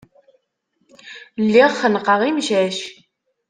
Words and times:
Lliɣ 1.45 1.71
xennqeɣ 1.81 2.19
imcac. 2.29 2.77